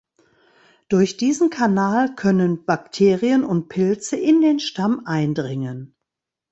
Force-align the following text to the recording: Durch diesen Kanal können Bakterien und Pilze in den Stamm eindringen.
Durch 0.89 1.15
diesen 1.17 1.51
Kanal 1.51 2.15
können 2.15 2.65
Bakterien 2.65 3.43
und 3.43 3.69
Pilze 3.69 4.15
in 4.17 4.41
den 4.41 4.59
Stamm 4.59 5.03
eindringen. 5.05 5.95